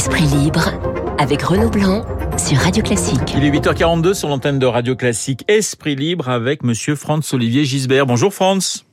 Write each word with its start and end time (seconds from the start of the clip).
Esprit 0.00 0.24
libre 0.24 0.70
avec 1.18 1.42
Renaud 1.42 1.68
Blanc 1.68 2.06
sur 2.38 2.56
Radio 2.56 2.82
Classique. 2.82 3.34
Il 3.36 3.44
est 3.44 3.50
8h42 3.50 4.14
sur 4.14 4.30
l'antenne 4.30 4.58
de 4.58 4.64
Radio 4.64 4.96
Classique. 4.96 5.44
Esprit 5.46 5.94
libre 5.94 6.30
avec 6.30 6.62
monsieur 6.62 6.94
Franz 6.94 7.34
Olivier 7.34 7.66
Gisbert. 7.66 8.06
Bonjour 8.06 8.32
Franz. 8.32 8.86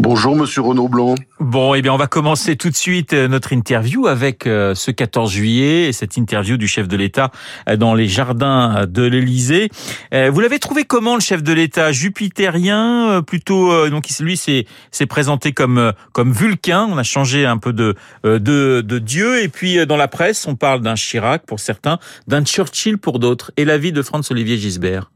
Bonjour 0.00 0.36
Monsieur 0.36 0.62
Renaud 0.62 0.86
Blanc. 0.86 1.16
Bon, 1.40 1.74
eh 1.74 1.82
bien, 1.82 1.92
on 1.92 1.96
va 1.96 2.06
commencer 2.06 2.54
tout 2.54 2.70
de 2.70 2.76
suite 2.76 3.14
euh, 3.14 3.26
notre 3.26 3.52
interview 3.52 4.06
avec 4.06 4.46
euh, 4.46 4.76
ce 4.76 4.92
14 4.92 5.32
juillet, 5.32 5.90
cette 5.92 6.16
interview 6.16 6.56
du 6.56 6.68
chef 6.68 6.86
de 6.86 6.96
l'État 6.96 7.32
euh, 7.68 7.76
dans 7.76 7.94
les 7.94 8.06
jardins 8.06 8.86
de 8.88 9.02
l'Élysée. 9.02 9.70
Vous 10.12 10.38
l'avez 10.38 10.60
trouvé 10.60 10.84
comment 10.84 11.16
le 11.16 11.20
chef 11.20 11.42
de 11.42 11.52
l'État? 11.52 11.90
Jupitérien, 11.90 13.22
plutôt 13.26 13.88
donc 13.90 14.08
lui 14.20 14.36
s'est 14.36 14.66
présenté 15.08 15.50
comme 15.52 15.92
comme 16.12 16.32
Vulcain. 16.32 16.86
On 16.88 16.96
a 16.96 17.02
changé 17.02 17.44
un 17.44 17.58
peu 17.58 17.72
de 17.72 17.96
de 18.22 18.80
de 18.80 18.98
Dieu 18.98 19.42
et 19.42 19.48
puis 19.48 19.84
dans 19.84 19.96
la 19.96 20.08
presse 20.08 20.46
on 20.46 20.54
parle 20.54 20.80
d'un 20.80 20.94
Chirac 20.94 21.44
pour 21.44 21.58
certains, 21.58 21.98
d'un 22.28 22.44
Churchill 22.44 22.98
pour 22.98 23.18
d'autres. 23.18 23.50
Et 23.56 23.64
l'avis 23.64 23.90
de 23.90 24.02
Franz 24.02 24.30
Olivier 24.30 24.58
Gisbert? 24.58 25.10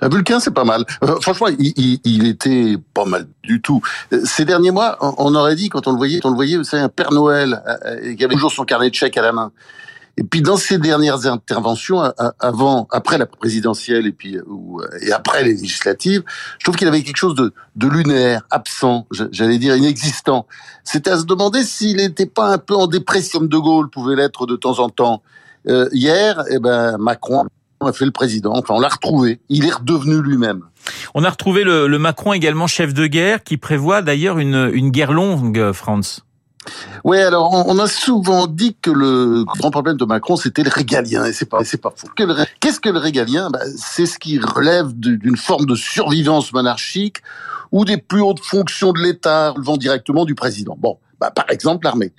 Un 0.00 0.08
Vulcain, 0.08 0.40
c'est 0.40 0.54
pas 0.54 0.64
mal. 0.64 0.84
Euh, 1.04 1.20
franchement, 1.20 1.48
il, 1.48 1.72
il, 1.76 2.00
il, 2.04 2.26
était 2.26 2.76
pas 2.94 3.04
mal 3.04 3.26
du 3.42 3.60
tout. 3.60 3.80
Euh, 4.12 4.20
ces 4.24 4.44
derniers 4.44 4.70
mois, 4.70 4.96
on, 5.00 5.34
aurait 5.34 5.56
dit, 5.56 5.68
quand 5.68 5.86
on 5.86 5.92
le 5.92 5.96
voyait, 5.96 6.20
on 6.24 6.30
le 6.30 6.34
voyait, 6.34 6.56
vous 6.56 6.64
savez, 6.64 6.82
un 6.82 6.88
Père 6.88 7.12
Noël, 7.12 7.62
euh, 7.86 8.14
qui 8.14 8.24
avait 8.24 8.34
toujours 8.34 8.52
son 8.52 8.64
carnet 8.64 8.90
de 8.90 8.94
chèques 8.94 9.16
à 9.16 9.22
la 9.22 9.32
main. 9.32 9.52
Et 10.18 10.24
puis 10.24 10.42
dans 10.42 10.58
ces 10.58 10.76
dernières 10.76 11.26
interventions, 11.26 12.02
avant, 12.38 12.86
après 12.90 13.16
la 13.16 13.24
présidentielle 13.24 14.06
et 14.06 14.12
puis 14.12 14.36
et 15.00 15.10
après 15.10 15.42
les 15.42 15.54
législatives, 15.54 16.22
je 16.58 16.64
trouve 16.64 16.76
qu'il 16.76 16.86
avait 16.86 17.02
quelque 17.02 17.16
chose 17.16 17.34
de, 17.34 17.54
de 17.76 17.88
lunaire, 17.88 18.42
absent, 18.50 19.06
j'allais 19.30 19.56
dire 19.56 19.74
inexistant. 19.74 20.46
C'était 20.84 21.12
à 21.12 21.18
se 21.18 21.24
demander 21.24 21.64
s'il 21.64 21.96
n'était 21.96 22.26
pas 22.26 22.48
un 22.48 22.58
peu 22.58 22.74
en 22.74 22.88
dépression, 22.88 23.38
comme 23.38 23.48
De 23.48 23.56
Gaulle 23.56 23.88
pouvait 23.88 24.14
l'être 24.14 24.44
de 24.44 24.54
temps 24.54 24.80
en 24.80 24.90
temps. 24.90 25.22
Euh, 25.66 25.88
hier, 25.92 26.44
eh 26.50 26.58
ben 26.58 26.98
Macron 26.98 27.46
on 27.82 27.86
a 27.86 27.92
fait 27.92 28.04
le 28.04 28.10
président. 28.10 28.52
Enfin, 28.54 28.74
on 28.74 28.80
l'a 28.80 28.88
retrouvé. 28.88 29.40
Il 29.48 29.66
est 29.66 29.72
redevenu 29.72 30.22
lui-même. 30.22 30.62
On 31.14 31.24
a 31.24 31.30
retrouvé 31.30 31.64
le, 31.64 31.86
Macron 31.98 32.32
également 32.32 32.66
chef 32.66 32.94
de 32.94 33.06
guerre, 33.06 33.42
qui 33.42 33.56
prévoit 33.56 34.02
d'ailleurs 34.02 34.38
une, 34.38 34.70
une 34.72 34.90
guerre 34.90 35.12
longue, 35.12 35.72
France. 35.72 36.22
Oui, 37.04 37.18
alors 37.18 37.52
on 37.52 37.78
a 37.78 37.88
souvent 37.88 38.46
dit 38.46 38.76
que 38.80 38.90
le 38.90 39.44
grand 39.44 39.70
problème 39.70 39.96
de 39.96 40.04
Macron 40.04 40.36
c'était 40.36 40.62
le 40.62 40.70
régalien 40.70 41.24
et 41.24 41.32
c'est 41.32 41.48
pas 41.48 41.64
c'est 41.64 41.80
pas 41.80 41.92
faux. 41.94 42.08
Qu'est-ce 42.60 42.78
que 42.78 42.88
le 42.88 42.98
régalien? 42.98 43.50
Bah, 43.50 43.58
C'est 43.76 44.06
ce 44.06 44.16
qui 44.18 44.38
relève 44.38 44.92
d'une 44.94 45.36
forme 45.36 45.66
de 45.66 45.74
survivance 45.74 46.52
monarchique 46.52 47.18
ou 47.72 47.84
des 47.84 47.96
plus 47.96 48.20
hautes 48.20 48.44
fonctions 48.44 48.92
de 48.92 49.00
l'État 49.00 49.50
relevant 49.50 49.76
directement 49.76 50.24
du 50.24 50.34
président. 50.34 50.76
Bon, 50.78 50.98
bah, 51.22 51.30
par 51.30 51.48
exemple 51.50 51.84
l'armée. 51.84 52.12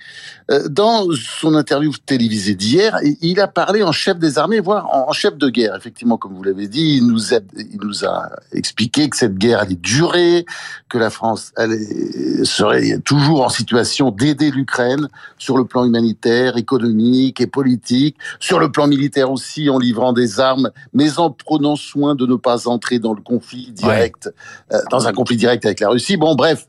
Euh, 0.50 0.66
dans 0.70 1.06
son 1.12 1.54
interview 1.54 1.92
télévisée 2.06 2.54
d'hier, 2.54 2.98
il 3.20 3.38
a 3.38 3.48
parlé 3.48 3.82
en 3.82 3.92
chef 3.92 4.18
des 4.18 4.38
armées, 4.38 4.60
voire 4.60 4.88
en 4.94 5.12
chef 5.12 5.36
de 5.36 5.50
guerre. 5.50 5.76
Effectivement, 5.76 6.16
comme 6.16 6.32
vous 6.32 6.42
l'avez 6.42 6.68
dit, 6.68 6.96
il 6.96 7.06
nous, 7.06 7.34
a, 7.34 7.40
il 7.54 7.78
nous 7.82 8.06
a 8.06 8.30
expliqué 8.52 9.10
que 9.10 9.16
cette 9.18 9.36
guerre 9.36 9.60
allait 9.60 9.74
durer, 9.74 10.46
que 10.88 10.96
la 10.96 11.10
France 11.10 11.52
allait, 11.56 12.44
serait 12.44 12.98
toujours 13.04 13.44
en 13.44 13.50
situation 13.50 14.10
d'aider 14.10 14.50
l'Ukraine 14.50 15.08
sur 15.36 15.58
le 15.58 15.66
plan 15.66 15.84
humanitaire, 15.84 16.56
économique 16.56 17.42
et 17.42 17.46
politique, 17.46 18.16
sur 18.40 18.58
le 18.58 18.72
plan 18.72 18.86
militaire 18.86 19.30
aussi, 19.30 19.68
en 19.68 19.78
livrant 19.78 20.14
des 20.14 20.40
armes, 20.40 20.70
mais 20.94 21.18
en 21.18 21.30
prenant 21.30 21.76
soin 21.76 22.14
de 22.14 22.24
ne 22.24 22.36
pas 22.36 22.68
entrer 22.68 22.98
dans 22.98 23.12
le 23.12 23.20
conflit 23.20 23.70
direct, 23.70 24.32
euh, 24.72 24.78
dans 24.90 25.06
un 25.06 25.12
conflit 25.12 25.36
direct 25.36 25.66
avec 25.66 25.80
la 25.80 25.90
Russie. 25.90 26.16
Bon, 26.16 26.34
bref. 26.34 26.66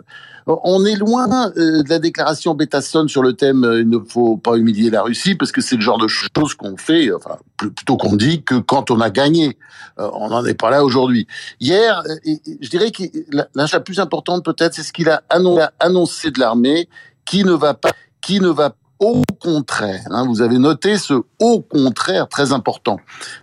On 0.48 0.86
est 0.86 0.96
loin 0.96 1.52
euh, 1.58 1.82
de 1.82 1.90
la 1.90 1.98
déclaration 1.98 2.54
Bétasson 2.54 3.08
sur 3.08 3.24
le 3.24 3.34
thème 3.34 3.64
euh, 3.64 3.82
il 3.82 3.90
ne 3.90 3.98
faut 3.98 4.38
pas 4.38 4.58
humilier 4.58 4.92
la 4.92 5.02
Russie 5.02 5.34
parce 5.34 5.52
que 5.52 5.60
c'est 5.60 5.76
le 5.76 5.82
genre 5.82 5.98
de 5.98 6.08
choses 6.08 6.54
qu'on 6.54 6.78
fait, 6.78 7.12
enfin 7.12 7.38
plutôt 7.58 7.98
qu'on 7.98 8.16
dit 8.16 8.44
que 8.44 8.56
quand 8.56 8.92
on 8.92 9.00
a 9.00 9.10
gagné. 9.10 9.58
Euh, 9.98 10.10
on 10.14 10.30
n'en 10.30 10.46
est 10.46 10.54
pas 10.54 10.70
là 10.70 10.84
aujourd'hui. 10.84 11.26
Hier, 11.60 12.04
je 12.26 12.70
dirais 12.70 12.92
que 12.92 13.04
la 13.32 13.80
plus 13.80 14.00
importante 14.00 14.44
peut-être, 14.44 14.74
c'est 14.74 14.84
ce 14.84 14.92
qu'il 14.92 15.10
a 15.10 15.24
annoncé 15.80 16.32
de 16.32 16.40
l'armée 16.40 16.90
qui 17.24 17.44
ne 17.44 17.54
va 17.54 17.74
pas, 17.74 17.92
qui 18.22 18.40
ne 18.40 18.50
va 18.50 18.76
au 19.00 19.22
contraire. 19.40 20.04
Hein, 20.10 20.26
vous 20.26 20.42
avez 20.42 20.58
noté 20.58 20.98
ce 20.98 21.14
au 21.40 21.62
contraire 21.62 22.28
très 22.28 22.54
important. 22.54 23.00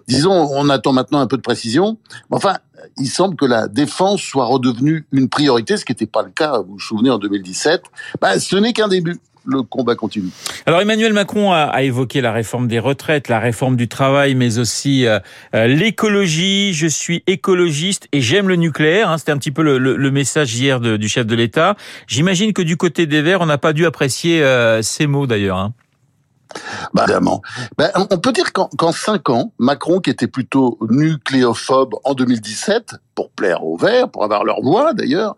Disons, 0.09 0.33
on 0.33 0.69
attend 0.69 0.93
maintenant 0.93 1.21
un 1.21 1.27
peu 1.27 1.37
de 1.37 1.43
précision. 1.43 1.99
Enfin, 2.31 2.57
il 2.99 3.09
semble 3.09 3.37
que 3.37 3.45
la 3.45 3.69
défense 3.69 4.21
soit 4.21 4.47
redevenue 4.47 5.07
une 5.13 5.29
priorité, 5.29 5.77
ce 5.77 5.85
qui 5.85 5.93
n'était 5.93 6.07
pas 6.07 6.23
le 6.23 6.31
cas, 6.31 6.59
vous 6.59 6.75
vous 6.75 6.81
souvenez, 6.81 7.11
en 7.11 7.19
2017. 7.19 7.83
Bah, 8.21 8.39
ce 8.39 8.57
n'est 8.57 8.73
qu'un 8.73 8.89
début 8.89 9.21
le 9.45 9.63
combat 9.63 9.95
continue. 9.95 10.31
Alors 10.67 10.81
Emmanuel 10.81 11.13
Macron 11.13 11.53
a, 11.53 11.83
évoqué 11.83 12.21
la 12.21 12.33
réforme 12.33 12.69
des 12.69 12.79
retraites, 12.79 13.29
la 13.29 13.41
réforme 13.41 13.77
du 13.77 13.89
travail, 13.89 14.35
mais 14.35 14.59
aussi 14.59 15.07
euh, 15.07 15.19
euh, 15.55 15.67
l'écologie. 15.67 16.73
Je 16.75 16.87
suis 16.87 17.23
écologiste 17.27 18.09
et 18.13 18.21
j'aime 18.21 18.49
le 18.49 18.57
nucléaire. 18.57 19.11
Hein. 19.11 19.19
C'était 19.19 19.33
un 19.33 19.39
petit 19.39 19.51
peu 19.51 19.63
le, 19.63 20.11
message 20.11 20.55
hier 20.55 20.81
du 20.81 21.09
chef 21.09 21.27
de 21.27 21.35
l'État. 21.35 21.77
J'imagine 22.07 22.53
que 22.53 22.63
du 22.63 22.77
côté 22.77 23.07
des 23.07 23.23
Verts, 23.23 23.41
on 23.41 23.47
n'a 23.47 23.59
pas 23.59 23.73
dû 23.73 23.87
apprécier 23.87 24.43
euh, 24.43 24.83
ces 24.83 25.07
mots 25.07 25.27
d'ailleurs. 25.27 25.59
Hein. 25.59 25.73
Bah, 26.93 27.05
évidemment. 27.05 27.41
Ben, 27.79 27.91
on 27.95 28.19
peut 28.19 28.33
dire 28.33 28.53
qu'en 28.53 28.93
cinq 28.93 29.31
ans, 29.31 29.53
Macron, 29.59 30.01
qui 30.01 30.11
était 30.11 30.27
plutôt 30.27 30.79
nucléophobe 30.91 31.95
en 32.05 32.15
2017, 32.15 32.97
pour 33.15 33.31
plaire 33.31 33.65
aux 33.65 33.77
Verts, 33.77 34.11
pour 34.11 34.25
avoir 34.25 34.45
leur 34.45 34.61
voix 34.61 34.93
d'ailleurs, 34.93 35.35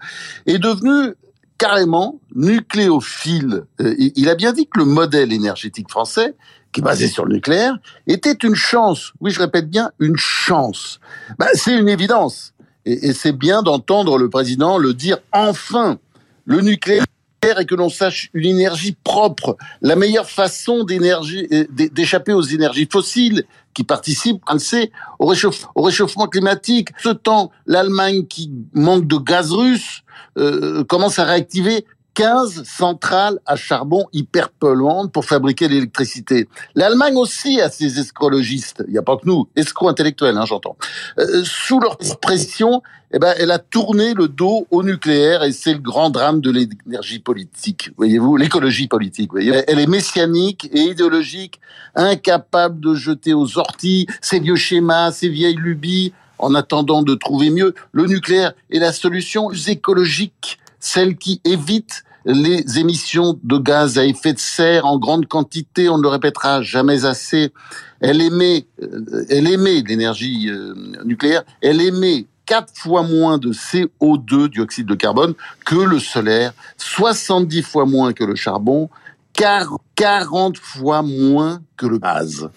est 0.47 0.59
devenu 0.59 1.15
carrément 1.59 2.21
nucléophile. 2.35 3.65
Euh, 3.81 3.95
il 3.99 4.29
a 4.29 4.35
bien 4.35 4.53
dit 4.53 4.67
que 4.67 4.79
le 4.79 4.85
modèle 4.85 5.33
énergétique 5.33 5.91
français, 5.91 6.35
qui 6.73 6.81
est 6.81 6.85
basé 6.85 7.07
sur 7.07 7.25
le 7.25 7.35
nucléaire, 7.35 7.77
était 8.07 8.33
une 8.33 8.55
chance. 8.55 9.13
Oui, 9.21 9.31
je 9.31 9.41
répète 9.41 9.71
bien, 9.71 9.91
une 10.01 10.17
chance. 10.17 11.01
Ben, 11.39 11.47
c'est 11.55 11.79
une 11.79 11.89
évidence. 11.89 12.55
Et, 12.85 13.09
et 13.09 13.13
c'est 13.13 13.33
bien 13.33 13.63
d'entendre 13.63 14.19
le 14.19 14.29
président 14.29 14.79
le 14.79 14.95
dire 14.95 15.19
enfin. 15.33 15.99
Le 16.47 16.61
nucléaire 16.61 17.07
et 17.60 17.66
que 17.66 17.75
l'on 17.75 17.88
sache 17.88 18.31
une 18.34 18.47
énergie 18.47 18.97
propre, 19.05 19.56
la 19.82 19.97
meilleure 19.97 20.28
façon 20.28 20.87
euh, 20.88 21.66
d'échapper 21.71 22.32
aux 22.32 22.43
énergies 22.43 22.88
fossiles 22.91 23.44
qui 23.75 23.84
participent, 23.84 24.43
on 24.49 24.55
le 24.55 24.59
sait, 24.59 24.93
au, 25.19 25.32
au 25.75 25.82
réchauffement 25.82 26.27
climatique. 26.27 26.88
Ce 27.03 27.09
temps, 27.10 27.50
l'Allemagne 27.66 28.27
qui 28.27 28.50
manque 28.72 29.06
de 29.06 29.16
gaz 29.16 29.53
russe 29.53 30.03
euh, 30.38 30.84
commence 30.84 31.19
à 31.19 31.25
réactiver 31.25 31.84
15 32.15 32.63
centrales 32.63 33.41
à 33.45 33.57
charbon 33.57 34.07
hyper 34.13 34.51
polluantes 34.51 35.13
pour 35.13 35.25
fabriquer 35.25 35.69
l'électricité. 35.69 36.49
L'Allemagne 36.77 37.17
aussi 37.17 37.61
a 37.61 37.69
ses 37.69 37.99
escrologistes. 37.99 38.85
Il 38.87 38.93
n'y 38.93 38.99
a 38.99 39.03
pas 39.03 39.17
que 39.17 39.27
nous, 39.27 39.49
escrocs 39.57 39.91
intellectuels, 39.91 40.37
hein, 40.37 40.45
j'entends. 40.47 40.77
Euh, 41.19 41.43
sous 41.45 41.81
leur 41.81 41.99
pression, 42.21 42.83
eh 43.13 43.19
ben, 43.19 43.35
elle 43.39 43.51
a 43.51 43.59
tourné 43.59 44.15
le 44.15 44.29
dos 44.29 44.67
au 44.71 44.85
nucléaire 44.85 45.43
et 45.43 45.53
c'est 45.53 45.73
le 45.73 45.81
grand 45.81 46.11
drame 46.11 46.41
de 46.41 46.51
l'énergie 46.51 47.19
politique. 47.19 47.91
Voyez-vous, 47.97 48.37
l'écologie 48.37 48.87
politique. 48.87 49.31
Elle 49.37 49.79
est 49.81 49.89
messianique 49.89 50.71
et 50.73 50.81
idéologique, 50.81 51.61
incapable 51.97 52.79
de 52.81 52.95
jeter 52.95 53.35
aux 53.35 53.59
orties 53.59 54.07
ces 54.21 54.39
vieux 54.39 54.57
schémas, 54.57 55.11
ces 55.11 55.29
vieilles 55.29 55.57
lubies 55.57 56.13
en 56.39 56.55
attendant 56.55 57.03
de 57.03 57.15
trouver 57.15 57.51
mieux. 57.51 57.75
Le 57.91 58.07
nucléaire 58.07 58.53
est 58.71 58.79
la 58.79 58.93
solution 58.93 59.51
écologique 59.67 60.59
celle 60.85 61.17
qui 61.17 61.41
évite 61.45 62.04
les 62.25 62.79
émissions 62.79 63.39
de 63.43 63.59
gaz 63.59 63.99
à 63.99 64.05
effet 64.05 64.33
de 64.33 64.39
serre 64.39 64.87
en 64.87 64.99
grande 64.99 65.27
quantité, 65.27 65.89
on 65.89 65.99
ne 65.99 66.03
le 66.03 66.09
répétera 66.09 66.62
jamais 66.62 67.05
assez. 67.05 67.53
Elle 68.01 68.21
émet, 68.21 68.67
euh, 68.83 69.27
elle 69.29 69.49
émet 69.49 69.83
l'énergie 69.83 70.49
euh, 70.49 70.75
nucléaire, 71.05 71.43
elle 71.61 71.81
émet 71.81 72.27
quatre 72.47 72.73
fois 72.75 73.03
moins 73.03 73.39
de 73.39 73.53
CO2, 73.53 74.49
dioxyde 74.49 74.87
de 74.87 74.95
carbone, 74.95 75.35
que 75.65 75.77
le 75.77 75.99
solaire, 75.99 76.53
70 76.79 77.62
fois 77.62 77.87
moins 77.87 78.12
que 78.12 78.25
le 78.25 78.35
charbon, 78.35 78.91
40 79.37 80.57
fois 80.59 81.03
moins 81.03 81.61
que 81.77 81.87
le 81.87 81.99
gaz. 81.99 82.49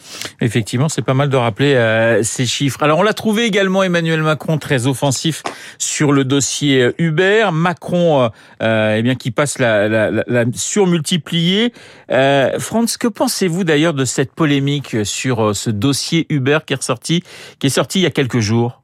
Effectivement, 0.42 0.90
c'est 0.90 1.02
pas 1.02 1.14
mal 1.14 1.30
de 1.30 1.36
rappeler 1.36 1.74
euh, 1.74 2.22
ces 2.24 2.46
chiffres. 2.46 2.82
Alors, 2.84 3.00
on 3.00 3.04
l'a 3.04 3.14
trouvé 3.14 3.46
également 3.46 3.84
Emmanuel 3.84 4.22
Macron 4.22 4.58
très 4.58 4.86
offensif 4.86 5.44
sur 5.80 6.12
le 6.12 6.24
dossier 6.24 6.84
euh, 6.84 6.94
Uber. 7.00 7.50
Macron, 7.52 8.22
euh, 8.24 8.30
euh, 8.62 8.96
eh 8.98 9.02
bien, 9.02 9.16
qui 9.16 9.32
passe 9.32 9.60
la, 9.60 9.88
la, 9.88 10.12
la 10.12 10.46
surmultiplier. 10.54 11.74
Euh, 12.12 12.60
Franz, 12.60 12.98
que 13.00 13.08
pensez-vous 13.08 13.64
d'ailleurs 13.64 13.94
de 13.94 14.06
cette 14.06 14.34
polémique 14.34 15.06
sur 15.06 15.56
ce 15.56 15.70
dossier 15.70 16.28
Uber 16.30 16.60
qui 16.66 16.74
est 16.74 16.78
ressorti, 16.78 17.24
qui 17.60 17.68
est 17.68 17.72
sorti 17.72 18.00
il 18.00 18.04
y 18.04 18.08
a 18.08 18.12
quelques 18.12 18.40
jours? 18.40 18.82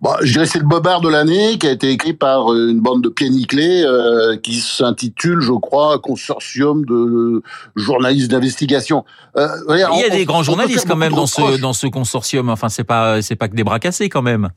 Bon, 0.00 0.10
je 0.22 0.32
dirais 0.32 0.46
c'est 0.46 0.58
le 0.58 0.66
bobard 0.66 1.00
de 1.00 1.08
l'année 1.08 1.58
qui 1.58 1.66
a 1.66 1.70
été 1.70 1.90
écrit 1.90 2.12
par 2.12 2.52
euh, 2.52 2.70
une 2.70 2.80
bande 2.80 3.02
de 3.02 3.08
pieds 3.08 3.30
nickelés 3.30 3.82
euh, 3.84 4.36
qui 4.36 4.60
s'intitule, 4.60 5.40
je 5.40 5.52
crois, 5.52 5.98
Consortium 5.98 6.84
de 6.84 7.42
journalistes 7.76 8.30
d'investigation. 8.30 9.04
Euh, 9.36 9.48
il 9.70 9.78
y 9.78 10.04
a 10.04 10.10
des 10.10 10.24
grands 10.24 10.42
journalistes 10.42 10.86
quand 10.86 10.96
même 10.96 11.12
dans 11.12 11.26
ce 11.26 11.60
dans 11.60 11.72
ce 11.72 11.86
consortium. 11.86 12.48
Enfin, 12.48 12.68
c'est 12.68 12.84
pas 12.84 13.22
c'est 13.22 13.36
pas 13.36 13.48
que 13.48 13.56
des 13.56 13.64
bras 13.64 13.78
cassés 13.78 14.08
quand 14.08 14.22
même. 14.22 14.50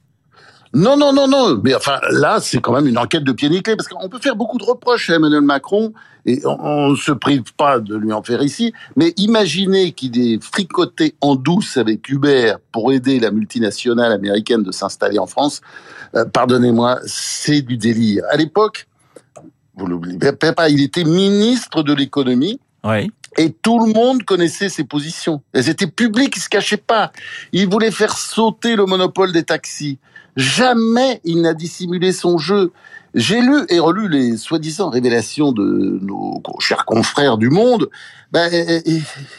Non, 0.73 0.97
non, 0.97 1.13
non, 1.13 1.27
non. 1.27 1.59
Mais 1.63 1.73
enfin, 1.75 1.99
là, 2.09 2.39
c'est 2.41 2.59
quand 2.59 2.73
même 2.73 2.87
une 2.87 2.97
enquête 2.97 3.23
de 3.23 3.31
pied 3.31 3.49
nickelé, 3.49 3.75
parce 3.75 3.87
qu'on 3.87 4.09
peut 4.09 4.19
faire 4.19 4.35
beaucoup 4.35 4.57
de 4.57 4.63
reproches 4.63 5.09
à 5.09 5.15
Emmanuel 5.15 5.41
Macron, 5.41 5.93
et 6.25 6.41
on 6.45 6.89
ne 6.91 6.95
se 6.95 7.11
prive 7.11 7.53
pas 7.55 7.79
de 7.79 7.95
lui 7.95 8.11
en 8.11 8.21
faire 8.21 8.41
ici. 8.41 8.73
Mais 8.95 9.13
imaginez 9.17 9.93
qu'il 9.93 10.19
ait 10.19 10.39
fricoté 10.41 11.15
en 11.21 11.35
douce 11.35 11.77
avec 11.77 12.07
Uber 12.09 12.55
pour 12.71 12.91
aider 12.91 13.19
la 13.19 13.31
multinationale 13.31 14.11
américaine 14.11 14.61
de 14.63 14.71
s'installer 14.71 15.19
en 15.19 15.27
France. 15.27 15.61
Euh, 16.15 16.25
pardonnez-moi, 16.25 16.99
c'est 17.05 17.61
du 17.61 17.77
délire. 17.77 18.23
À 18.29 18.35
l'époque, 18.35 18.87
vous 19.75 19.87
l'oubliez 19.87 20.17
pas, 20.17 20.69
il 20.69 20.81
était 20.81 21.05
ministre 21.05 21.83
de 21.83 21.93
l'économie. 21.93 22.59
Oui. 22.83 23.09
Et 23.37 23.51
tout 23.51 23.85
le 23.85 23.93
monde 23.93 24.23
connaissait 24.23 24.69
ses 24.69 24.83
positions. 24.83 25.41
Elles 25.53 25.69
étaient 25.69 25.87
publiques, 25.87 26.35
il 26.37 26.41
se 26.41 26.49
cachait 26.49 26.77
pas. 26.77 27.11
Il 27.51 27.69
voulait 27.69 27.91
faire 27.91 28.17
sauter 28.17 28.75
le 28.75 28.85
monopole 28.85 29.31
des 29.31 29.43
taxis. 29.43 29.99
Jamais 30.37 31.19
il 31.23 31.41
n'a 31.41 31.55
dissimulé 31.55 32.11
son 32.11 32.37
jeu. 32.37 32.71
J'ai 33.13 33.41
lu 33.41 33.65
et 33.69 33.79
relu 33.79 34.09
les 34.09 34.37
soi-disant 34.37 34.89
révélations 34.89 35.51
de 35.51 35.99
nos 36.01 36.41
chers 36.59 36.85
confrères 36.85 37.37
du 37.37 37.49
Monde. 37.49 37.89
Ben, 38.31 38.51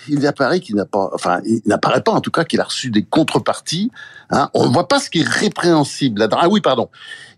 il 0.08 0.26
apparaît 0.26 0.60
qu'il 0.60 0.76
n'a 0.76 0.86
pas, 0.86 1.10
enfin, 1.12 1.40
il 1.44 1.60
n'apparaît 1.66 2.00
pas 2.00 2.12
en 2.12 2.20
tout 2.20 2.30
cas 2.30 2.44
qu'il 2.44 2.60
a 2.60 2.64
reçu 2.64 2.90
des 2.90 3.02
contreparties. 3.02 3.90
Hein. 4.30 4.48
On 4.54 4.66
ne 4.66 4.72
voit 4.72 4.88
pas 4.88 4.98
ce 4.98 5.10
qui 5.10 5.20
est 5.20 5.28
répréhensible. 5.28 6.26
Ah 6.32 6.48
oui, 6.48 6.62
pardon. 6.62 6.88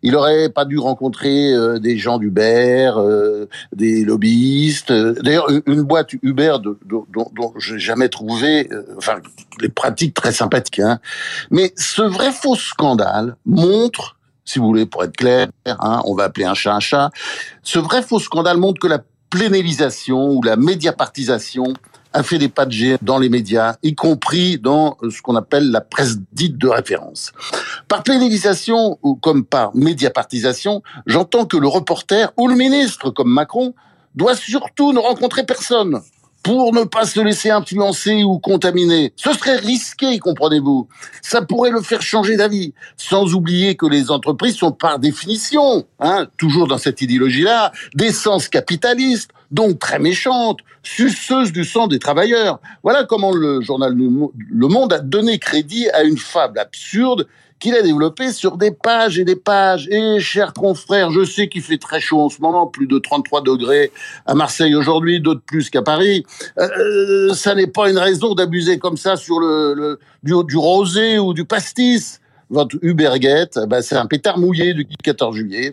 Il 0.03 0.15
aurait 0.15 0.49
pas 0.49 0.65
dû 0.65 0.79
rencontrer 0.79 1.53
euh, 1.53 1.79
des 1.79 1.99
gens 1.99 2.19
d'Uber, 2.19 2.93
euh, 2.97 3.47
des 3.75 4.05
lobbyistes. 4.05 4.93
D'ailleurs, 4.93 5.49
une 5.67 5.83
boîte 5.83 6.13
Uber 6.23 6.57
dont, 6.63 7.05
dont, 7.13 7.31
dont 7.35 7.53
j'ai 7.59 7.79
jamais 7.79 8.09
trouvé, 8.09 8.69
euh, 8.73 8.85
enfin, 8.97 9.17
les 9.61 9.69
pratiques 9.69 10.15
très 10.15 10.33
sympathiques. 10.33 10.79
Hein. 10.79 11.01
Mais 11.51 11.73
ce 11.77 12.03
vrai 12.03 12.31
faux 12.33 12.57
scandale 12.57 13.37
montre 13.45 14.17
si 14.45 14.59
vous 14.59 14.67
voulez, 14.67 14.87
pour 14.87 15.05
être 15.05 15.17
clair, 15.17 15.49
hein, 15.67 16.03
on 16.05 16.15
va 16.15 16.25
appeler 16.25 16.47
un 16.47 16.55
chat 16.55 16.75
un 16.75 16.81
chat. 16.81 17.11
Ce 17.63 17.79
vrai 17.79 18.03
faux 18.03 18.21
scandale 18.21 18.57
montre 18.57 18.81
que 18.81 18.87
la 18.87 19.01
plénélisation 19.31 20.31
ou 20.31 20.43
la 20.43 20.57
médiapartisation 20.57 21.75
a 22.13 22.23
fait 22.23 22.39
des 22.39 22.49
pas 22.49 22.67
de 22.67 22.73
géant 22.73 22.99
dans 23.03 23.19
les 23.19 23.29
médias, 23.29 23.77
y 23.85 23.95
compris 23.95 24.59
dans 24.59 24.97
ce 25.09 25.23
qu'on 25.23 25.37
appelle 25.37 25.71
la 25.71 25.81
presse 25.81 26.17
dite 26.33 26.59
de 26.59 26.67
référence. 26.67 27.33
Par 27.87 28.03
plénélisation 28.03 28.99
ou 29.03 29.15
comme 29.15 29.45
par 29.45 29.75
médiapartisation, 29.77 30.83
j'entends 31.07 31.47
que 31.47 31.57
le 31.57 31.69
reporter 31.69 32.33
ou 32.37 32.49
le 32.49 32.57
ministre, 32.57 33.11
comme 33.11 33.31
Macron, 33.31 33.75
doit 34.17 34.35
surtout 34.35 34.93
ne 34.93 34.99
rencontrer 34.99 35.45
personne 35.45 36.01
pour 36.43 36.73
ne 36.73 36.85
pas 36.85 37.05
se 37.05 37.21
laisser 37.21 37.51
influencer 37.51 38.25
ou 38.25 38.39
contaminer. 38.39 39.13
Ce 39.17 39.33
serait 39.33 39.57
risqué, 39.57 40.19
comprenez-vous. 40.19 40.89
Ça 41.23 41.43
pourrait 41.43 41.71
le 41.71 41.83
faire 41.83 42.03
changer 42.03 42.37
d'avis. 42.37 42.73
Sans 42.97 43.35
oublier 43.35 43.75
que 43.77 43.87
les 43.87 44.11
entreprises 44.11 44.57
sont 44.57 44.73
par 44.73 44.99
définition, 44.99 45.85
hein, 45.99 46.27
toujours 46.37 46.67
dans 46.67 46.79
cette 46.79 47.01
idéologie-là, 47.03 47.73
d'essence 47.95 48.49
capitaliste, 48.49 49.31
donc 49.51 49.79
très 49.79 49.99
méchantes, 49.99 50.59
suceuses 50.83 51.53
du 51.53 51.65
sang 51.65 51.87
des 51.87 51.99
travailleurs. 51.99 52.61
Voilà 52.83 53.05
comment 53.05 53.33
le 53.33 53.61
journal 53.61 53.95
Le 53.95 54.69
Monde 54.69 54.93
a 54.93 54.99
donné 55.01 55.39
crédit 55.39 55.89
à 55.91 56.03
une 56.03 56.19
fable 56.19 56.59
absurde 56.59 57.27
qu'il 57.61 57.75
a 57.75 57.83
développé 57.83 58.33
sur 58.33 58.57
des 58.57 58.71
pages 58.71 59.19
et 59.19 59.25
des 59.25 59.37
pages. 59.37 59.87
Et 59.91 60.19
chers 60.19 60.55
confrères, 60.55 61.13
je 61.13 61.25
sais 61.25 61.49
qu'il 61.49 61.63
fait 61.63 61.79
très 61.79 62.01
chaud 62.01 62.21
en 62.21 62.29
ce 62.31 62.41
moment, 62.41 62.67
plus 62.67 62.87
de 62.87 62.99
33 62.99 63.43
degrés 63.43 63.93
à 64.27 64.35
Marseille 64.35 64.75
aujourd'hui, 64.75 65.21
d'autres 65.21 65.43
plus 65.47 65.69
qu'à 65.69 65.83
Paris. 65.83 66.25
Euh, 66.59 66.69
euh, 66.79 67.35
ça 67.35 67.55
n'est 67.55 67.67
pas 67.67 67.91
une 67.91 67.99
raison 67.99 68.35
d'abuser 68.35 68.79
comme 68.79 68.97
ça 68.97 69.17
sur 69.17 69.39
le, 69.39 69.75
le 69.75 69.99
du, 70.23 70.57
rosé 70.57 71.19
ou 71.19 71.35
du 71.35 71.45
pastis. 71.45 72.21
Votre 72.49 72.77
Uberguette, 72.83 73.61
eh 73.63 73.67
ben 73.69 73.81
c'est 73.81 73.95
un 73.95 74.07
pétard 74.07 74.37
mouillé 74.37 74.75
du 74.75 74.85
14 75.05 75.37
juillet 75.37 75.71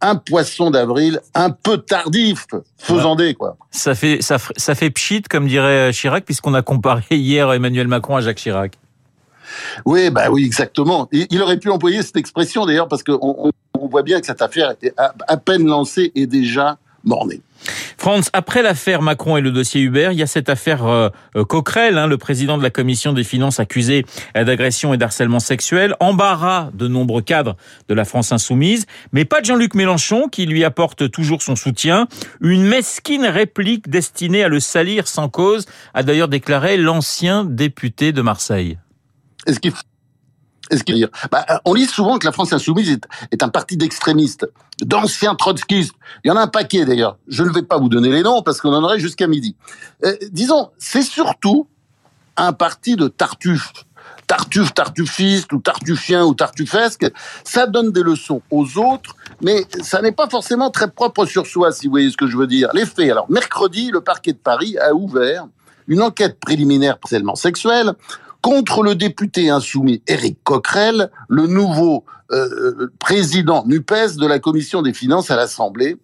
un 0.00 0.16
poisson 0.16 0.70
d'avril 0.70 1.20
un 1.34 1.50
peu 1.50 1.78
tardif, 1.78 2.46
faisant 2.76 3.16
des 3.16 3.34
quoi. 3.34 3.56
Ça 3.70 3.94
fait 3.94 4.22
ça, 4.22 4.36
ça 4.56 4.74
fait 4.74 4.90
pchit 4.90 5.22
comme 5.22 5.46
dirait 5.46 5.90
Chirac 5.92 6.24
puisqu'on 6.24 6.54
a 6.54 6.62
comparé 6.62 7.02
hier 7.10 7.52
Emmanuel 7.52 7.88
Macron 7.88 8.16
à 8.16 8.20
Jacques 8.20 8.38
Chirac. 8.38 8.78
Oui, 9.86 10.10
bah 10.10 10.30
oui, 10.30 10.44
exactement. 10.44 11.08
Il 11.10 11.40
aurait 11.40 11.56
pu 11.56 11.70
employer 11.70 12.02
cette 12.02 12.16
expression 12.16 12.66
d'ailleurs 12.66 12.88
parce 12.88 13.02
qu'on 13.02 13.50
on 13.80 13.88
voit 13.88 14.02
bien 14.02 14.20
que 14.20 14.26
cette 14.26 14.42
affaire 14.42 14.70
était 14.70 14.92
à 14.96 15.36
peine 15.38 15.66
lancée 15.66 16.12
et 16.14 16.26
déjà 16.26 16.78
Franz, 17.96 18.30
après 18.32 18.62
l'affaire 18.62 19.02
Macron 19.02 19.36
et 19.36 19.40
le 19.40 19.50
dossier 19.50 19.80
Uber, 19.80 20.10
il 20.12 20.18
y 20.18 20.22
a 20.22 20.26
cette 20.26 20.48
affaire 20.48 20.86
euh, 20.86 21.08
euh, 21.36 21.44
Coquerel, 21.44 21.98
hein, 21.98 22.06
le 22.06 22.16
président 22.16 22.56
de 22.56 22.62
la 22.62 22.70
commission 22.70 23.12
des 23.12 23.24
finances 23.24 23.58
accusé 23.58 24.06
euh, 24.36 24.44
d'agression 24.44 24.94
et 24.94 24.96
d'harcèlement 24.96 25.40
sexuel, 25.40 25.96
embarras 25.98 26.70
de 26.74 26.86
nombreux 26.86 27.22
cadres 27.22 27.56
de 27.88 27.94
la 27.94 28.04
France 28.04 28.30
insoumise, 28.30 28.86
mais 29.12 29.24
pas 29.24 29.40
de 29.40 29.46
Jean-Luc 29.46 29.74
Mélenchon 29.74 30.28
qui 30.28 30.46
lui 30.46 30.64
apporte 30.64 31.10
toujours 31.10 31.42
son 31.42 31.56
soutien. 31.56 32.06
Une 32.40 32.64
mesquine 32.64 33.26
réplique 33.26 33.90
destinée 33.90 34.44
à 34.44 34.48
le 34.48 34.60
salir 34.60 35.08
sans 35.08 35.28
cause, 35.28 35.66
a 35.94 36.02
d'ailleurs 36.02 36.28
déclaré 36.28 36.76
l'ancien 36.76 37.44
député 37.44 38.12
de 38.12 38.22
Marseille. 38.22 38.78
Est-ce 39.46 39.58
qu'il 39.58 39.72
bah, 41.30 41.46
On 41.64 41.74
lit 41.74 41.86
souvent 41.86 42.18
que 42.18 42.26
la 42.26 42.32
France 42.32 42.52
insoumise 42.52 42.90
est, 42.90 43.06
est 43.32 43.42
un 43.42 43.48
parti 43.48 43.76
d'extrémistes, 43.76 44.46
d'anciens 44.82 45.34
trotskistes. 45.34 45.94
Il 46.24 46.28
y 46.28 46.30
en 46.30 46.36
a 46.36 46.42
un 46.42 46.46
paquet 46.46 46.84
d'ailleurs. 46.84 47.16
Je 47.28 47.42
ne 47.42 47.50
vais 47.50 47.62
pas 47.62 47.78
vous 47.78 47.88
donner 47.88 48.10
les 48.10 48.22
noms 48.22 48.42
parce 48.42 48.60
qu'on 48.60 48.72
en 48.72 48.82
aurait 48.82 48.98
jusqu'à 48.98 49.26
midi. 49.26 49.56
Euh, 50.04 50.16
disons, 50.30 50.70
c'est 50.78 51.02
surtout 51.02 51.66
un 52.36 52.52
parti 52.52 52.96
de 52.96 53.08
tartuffes. 53.08 53.72
Tartuffe, 54.26 54.74
tartuffiste 54.74 55.52
ou 55.54 55.58
tartuffien 55.58 56.24
ou 56.24 56.34
tartuffesque, 56.34 57.10
ça 57.44 57.66
donne 57.66 57.92
des 57.92 58.02
leçons 58.02 58.42
aux 58.50 58.76
autres, 58.76 59.16
mais 59.40 59.66
ça 59.82 60.02
n'est 60.02 60.12
pas 60.12 60.28
forcément 60.28 60.70
très 60.70 60.90
propre 60.90 61.24
sur 61.24 61.46
soi, 61.46 61.72
si 61.72 61.86
vous 61.86 61.92
voyez 61.92 62.10
ce 62.10 62.16
que 62.18 62.26
je 62.26 62.36
veux 62.36 62.46
dire. 62.46 62.68
Les 62.74 62.84
faits. 62.84 63.10
Alors, 63.10 63.30
mercredi, 63.30 63.90
le 63.90 64.02
parquet 64.02 64.32
de 64.34 64.38
Paris 64.38 64.76
a 64.78 64.92
ouvert 64.92 65.46
une 65.86 66.02
enquête 66.02 66.38
préliminaire 66.38 66.98
pour 66.98 67.08
harcèlement 67.08 67.36
sexuel 67.36 67.94
contre 68.48 68.82
le 68.82 68.94
député 68.94 69.50
insoumis 69.50 70.02
Éric 70.06 70.38
Coquerel, 70.42 71.10
le 71.28 71.46
nouveau 71.46 72.06
euh, 72.32 72.90
président 72.98 73.62
NUPES 73.66 74.16
de 74.16 74.26
la 74.26 74.38
commission 74.38 74.80
des 74.80 74.94
finances 74.94 75.30
à 75.30 75.36
l'Assemblée, 75.36 75.98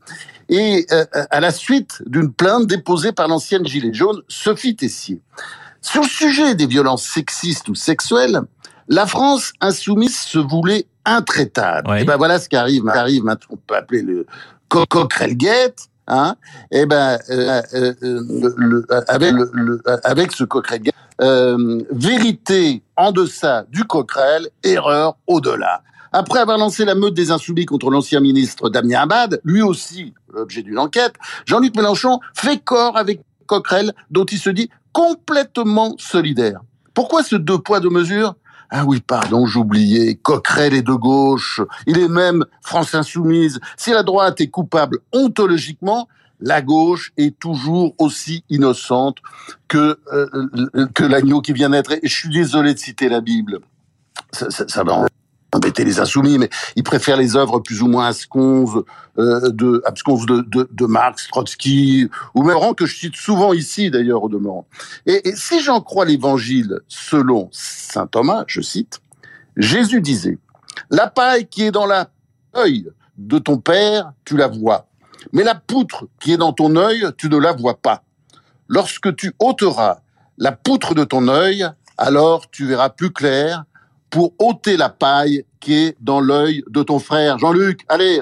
et 0.51 0.85
euh, 0.93 1.07
à 1.31 1.41
la 1.41 1.51
suite 1.51 2.03
d'une 2.05 2.31
plainte 2.31 2.67
déposée 2.67 3.13
par 3.13 3.29
l'ancienne 3.29 3.67
gilet 3.67 3.95
jaune 3.95 4.21
Sophie 4.29 4.77
Tessier. 4.77 5.23
Sur 5.81 6.03
le 6.03 6.09
sujet 6.09 6.55
des 6.55 6.67
violences 6.67 7.05
sexistes 7.05 7.71
ou 7.71 7.75
sexuelles, 7.75 8.43
la 8.89 9.07
France 9.07 9.55
insoumise 9.63 10.19
se 10.19 10.39
voulait 10.39 10.85
intraitable. 11.07 11.99
Et 11.99 12.05
ben 12.05 12.19
voilà 12.19 12.39
ce 12.39 12.51
qui 12.51 12.57
arrive, 12.57 12.87
arrive 12.89 13.25
maintenant, 13.25 13.55
on 13.55 13.57
peut 13.57 13.77
appeler 13.77 14.03
le 14.03 14.27
Coquerel-Gate, 14.69 15.89
hein, 16.09 16.37
et 16.71 16.81
eh 16.81 16.87
ben 16.87 17.19
euh, 17.31 17.63
euh, 17.73 17.95
le, 18.03 18.85
avec, 19.09 19.33
le, 19.33 19.81
avec 20.05 20.33
ce 20.33 20.45
Coquerel 20.45 20.83
euh, 21.21 21.83
vérité 21.91 22.83
en 22.97 23.13
deçà 23.13 23.65
du 23.71 23.85
Coquerel, 23.85 24.49
erreur 24.63 25.17
au-delà. 25.27 25.83
Après 26.13 26.39
avoir 26.39 26.59
lancé 26.59 26.85
la 26.85 26.95
meute 26.95 27.15
des 27.15 27.31
insoumis 27.31 27.67
contre 27.67 27.91
l'ancien 27.91 28.21
ministre 28.21 28.71
Damien 28.71 29.01
Abad, 29.03 29.41
lui 29.45 29.63
aussi 29.63 30.15
l'objet 30.33 30.63
d'une 30.63 30.79
enquête, 30.79 31.15
Jean-Luc 31.45 31.77
Mélenchon 31.77 32.21
fait 32.35 32.59
corps 32.59 32.97
avec 32.97 33.21
Coquerel, 33.47 33.93
dont 34.11 34.25
il 34.25 34.39
se 34.39 34.51
dit 34.51 34.71
complètement 34.93 35.95
solidaire. 35.99 36.61
Pourquoi 36.95 37.25
ce 37.25 37.37
deux 37.37 37.59
poids 37.59 37.81
deux 37.81 37.91
mesures? 37.91 38.35
Ah 38.71 38.85
oui, 38.85 39.01
pardon, 39.01 39.47
j'oubliais. 39.47 40.15
Coquerel 40.15 40.75
est 40.75 40.83
de 40.83 40.95
gauche. 40.95 41.61
Il 41.87 41.99
est 41.99 42.09
même 42.09 42.45
France 42.61 42.95
insoumise. 42.95 43.61
Si 43.77 43.91
la 43.91 44.03
droite 44.03 44.41
est 44.41 44.49
coupable 44.49 44.99
ontologiquement, 45.13 46.09
la 46.41 46.63
gauche 46.63 47.13
est 47.17 47.39
toujours 47.39 47.95
aussi 47.99 48.45
innocente 48.51 49.19
que 49.69 49.99
euh, 50.13 50.87
que 50.95 51.05
l'agneau 51.05 51.41
qui 51.41 51.53
vient 51.53 51.71
d'être. 51.71 51.97
Je 52.03 52.15
suis 52.15 52.31
désolé 52.31 52.75
de 52.75 52.79
citer 52.79 53.09
la 53.09 53.21
Bible. 53.21 53.61
Ça, 54.33 54.51
ça, 54.51 54.67
ça 54.69 54.85
va 54.85 55.07
embêter 55.55 55.85
les 55.85 56.01
insoumis, 56.01 56.39
mais 56.39 56.51
ils 56.77 56.83
préfèrent 56.83 57.17
les 57.17 57.37
œuvres 57.37 57.61
plus 57.61 57.83
ou 57.83 57.87
moins 57.87 58.09
absconses 58.09 58.77
euh, 59.19 59.51
de, 59.51 59.83
de, 59.83 60.43
de, 60.43 60.69
de, 60.71 60.87
Marx, 60.87 61.29
Trotsky, 61.29 62.09
ou 62.35 62.43
même 62.43 62.57
que 62.77 62.87
je 62.87 62.97
cite 62.97 63.17
souvent 63.17 63.53
ici 63.53 63.91
d'ailleurs 63.91 64.25
au 64.25 64.29
demeurant. 64.29 64.67
Et, 65.07 65.29
et 65.29 65.37
si 65.37 65.61
j'en 65.61 65.81
crois 65.81 66.05
l'évangile 66.05 66.81
selon 66.89 67.49
saint 67.53 68.07
Thomas, 68.07 68.45
je 68.49 68.61
cite, 68.61 69.01
Jésus 69.57 70.01
disait, 70.01 70.39
la 70.91 71.07
paille 71.07 71.47
qui 71.47 71.63
est 71.63 71.71
dans 71.71 71.87
la 71.87 72.11
œil 72.57 72.91
de 73.17 73.39
ton 73.39 73.59
père, 73.59 74.13
tu 74.25 74.37
la 74.37 74.49
vois. 74.49 74.87
Mais 75.33 75.45
la 75.45 75.55
poutre 75.55 76.07
qui 76.21 76.33
est 76.33 76.37
dans 76.37 76.53
ton 76.53 76.77
œil, 76.77 77.07
tu 77.17 77.29
ne 77.29 77.37
la 77.37 77.53
vois 77.53 77.81
pas. 77.81 78.03
Lorsque 78.69 79.15
tu 79.17 79.35
ôteras 79.39 80.01
la 80.39 80.53
poutre 80.53 80.95
de 80.95 81.05
ton 81.05 81.29
œil, 81.29 81.67
alors 81.99 82.51
tu 82.51 82.67
verras 82.67 82.91
plus 82.91 83.13
clair 83.13 83.65
pour 84.15 84.33
ôter 84.39 84.77
la 84.77 84.91
paille 84.91 85.45
qui 85.59 85.75
est 85.75 85.97
dans 86.01 86.21
l'œil 86.21 86.63
de 86.71 86.85
ton 86.85 87.01
frère. 87.01 87.37
Jean-Luc, 87.39 87.81
allez, 87.89 88.21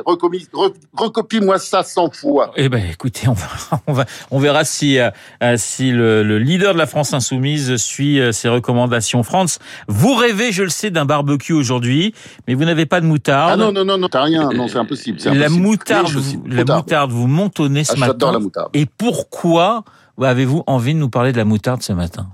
recopie-moi 0.96 1.58
ça 1.58 1.82
100 1.82 2.12
fois. 2.12 2.50
Eh 2.56 2.70
ben, 2.70 2.82
écoutez, 2.90 3.28
on, 3.28 3.34
va, 3.34 3.46
on, 3.86 3.92
va, 3.92 4.06
on 4.30 4.38
verra 4.38 4.64
si, 4.64 4.98
euh, 4.98 5.10
euh, 5.42 5.56
si 5.58 5.90
le, 5.90 6.22
le, 6.22 6.38
leader 6.38 6.72
de 6.72 6.78
la 6.78 6.86
France 6.86 7.12
insoumise 7.12 7.76
suit 7.76 8.20
euh, 8.20 8.32
ses 8.32 8.48
recommandations. 8.48 9.22
France, 9.22 9.58
vous 9.86 10.14
rêvez, 10.14 10.50
je 10.50 10.62
le 10.62 10.70
sais, 10.70 10.90
d'un 10.90 11.04
barbecue 11.04 11.52
aujourd'hui, 11.52 12.14
mais 12.48 12.54
vous 12.54 12.64
n'avez 12.64 12.86
pas 12.86 13.02
de 13.02 13.06
moutarde. 13.06 13.50
Ah 13.52 13.56
non, 13.58 13.70
non, 13.70 13.84
non, 13.84 13.98
non, 13.98 14.08
t'as 14.08 14.22
rien. 14.22 14.48
Non, 14.54 14.68
c'est 14.68 14.78
impossible. 14.78 15.18
La 15.26 15.50
moutarde, 15.50 16.08
vous, 16.08 16.42
la 16.46 16.64
moutarde, 16.64 17.10
vous 17.10 17.26
montonnez 17.26 17.84
ce 17.84 17.92
ah, 17.96 18.06
matin. 18.06 18.32
la 18.32 18.38
moutarde. 18.38 18.70
Et 18.72 18.86
pourquoi 18.86 19.84
avez-vous 20.18 20.64
envie 20.66 20.94
de 20.94 20.98
nous 21.00 21.10
parler 21.10 21.32
de 21.32 21.36
la 21.36 21.44
moutarde 21.44 21.82
ce 21.82 21.92
matin? 21.92 22.28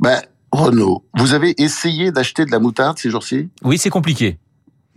Ben, 0.00 0.22
Renaud, 0.54 1.04
vous 1.14 1.34
avez 1.34 1.60
essayé 1.60 2.12
d'acheter 2.12 2.44
de 2.44 2.50
la 2.50 2.58
moutarde 2.58 2.98
ces 2.98 3.10
jours-ci? 3.10 3.48
Oui, 3.62 3.78
c'est 3.78 3.90
compliqué. 3.90 4.38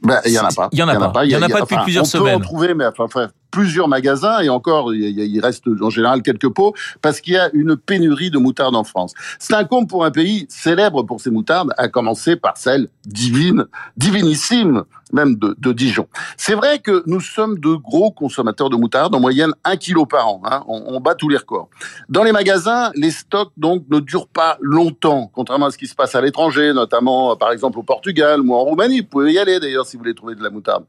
Ben, 0.03 0.21
il 0.25 0.31
y 0.31 0.39
en 0.39 0.45
a 0.45 0.51
pas. 0.51 0.69
Il 0.71 0.79
y 0.79 0.83
en 0.83 0.87
a, 0.87 1.09
pas. 1.09 1.25
Il 1.25 1.31
y 1.31 1.35
en 1.35 1.41
a, 1.41 1.49
pas 1.49 1.61
depuis 1.61 1.77
plusieurs 1.83 2.05
semaines. 2.05 2.35
On 2.35 2.39
peut 2.39 2.45
en 2.45 2.47
trouver, 2.47 2.73
mais 2.75 2.85
enfin, 2.85 3.29
plusieurs 3.57 3.87
magasins 3.87 4.39
et 4.41 4.49
encore, 4.49 4.93
il 4.93 5.39
reste 5.39 5.63
en 5.81 5.89
général 5.89 6.21
quelques 6.21 6.47
pots 6.47 6.75
parce 7.01 7.21
qu'il 7.21 7.33
y 7.33 7.37
a 7.37 7.49
une 7.53 7.75
pénurie 7.75 8.29
de 8.29 8.37
moutarde 8.37 8.75
en 8.75 8.83
France. 8.83 9.15
C'est 9.39 9.55
un 9.55 9.63
compte 9.63 9.89
pour 9.89 10.05
un 10.05 10.11
pays 10.11 10.45
célèbre 10.47 11.01
pour 11.01 11.21
ses 11.21 11.31
moutardes, 11.31 11.71
à 11.75 11.87
commencer 11.87 12.35
par 12.35 12.55
celle 12.55 12.87
divine, 13.03 13.65
divinissime 13.95 14.83
même 15.13 15.37
de, 15.37 15.71
Dijon. 15.71 16.07
C'est 16.37 16.53
vrai 16.53 16.79
que 16.79 17.03
nous 17.05 17.19
sommes 17.19 17.59
de 17.59 17.73
gros 17.75 18.11
consommateurs 18.11 18.69
de 18.69 18.75
moutarde, 18.75 19.15
en 19.15 19.19
moyenne 19.19 19.53
un 19.63 19.77
kilo 19.77 20.05
par 20.05 20.27
an. 20.27 20.41
Hein. 20.45 20.63
On, 20.67 20.83
on, 20.87 20.99
bat 20.99 21.15
tous 21.15 21.29
les 21.29 21.37
records. 21.37 21.69
Dans 22.09 22.23
les 22.23 22.31
magasins, 22.31 22.91
les 22.95 23.11
stocks 23.11 23.51
donc 23.57 23.85
ne 23.89 23.99
durent 23.99 24.27
pas 24.27 24.57
longtemps, 24.59 25.31
contrairement 25.33 25.67
à 25.67 25.71
ce 25.71 25.77
qui 25.77 25.87
se 25.87 25.95
passe 25.95 26.15
à 26.15 26.21
l'étranger, 26.21 26.73
notamment 26.73 27.35
par 27.35 27.51
exemple 27.51 27.79
au 27.79 27.83
Portugal 27.83 28.41
ou 28.41 28.53
en 28.53 28.63
Roumanie. 28.63 29.01
Vous 29.01 29.07
pouvez 29.07 29.33
y 29.33 29.39
aller 29.39 29.59
d'ailleurs 29.59 29.85
si 29.85 29.97
vous 29.97 30.03
voulez 30.03 30.15
trouver 30.15 30.35
de 30.35 30.43
la 30.43 30.49
moutarde. 30.49 30.85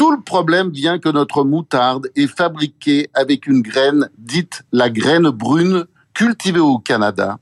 Tout 0.00 0.12
le 0.12 0.22
problème 0.22 0.70
vient 0.70 0.98
que 0.98 1.10
notre 1.10 1.44
moutarde 1.44 2.08
est 2.16 2.26
fabriquée 2.26 3.10
avec 3.12 3.46
une 3.46 3.60
graine 3.60 4.08
dite 4.16 4.62
la 4.72 4.88
graine 4.88 5.28
brune 5.28 5.84
cultivée 6.14 6.58
au 6.58 6.78
Canada 6.78 7.36